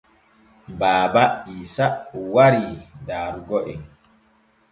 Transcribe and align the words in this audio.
Baaba 0.79 1.23
Iisa 1.51 1.85
warii 2.33 2.73
daarugo 3.13 3.63
en. 3.75 3.87